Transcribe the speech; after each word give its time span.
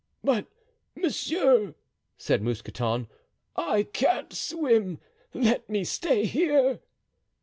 "But, 0.23 0.47
monsieur," 0.95 1.75
said 2.17 2.41
Mousqueton, 2.41 3.07
"I 3.55 3.83
can't 3.83 4.33
swim; 4.33 4.97
let 5.31 5.69
me 5.69 5.83
stay 5.83 6.25
here." 6.25 6.79